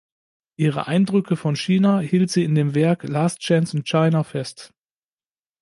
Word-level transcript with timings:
Ihre 0.55 0.87
Eindrücke 0.87 1.35
von 1.35 1.55
China 1.55 1.99
hielt 1.99 2.31
sie 2.31 2.43
in 2.43 2.55
dem 2.55 2.73
Werk 2.73 3.03
"Last 3.03 3.37
Chance 3.41 3.77
in 3.77 3.83
China" 3.83 4.23
fest. 4.23 4.73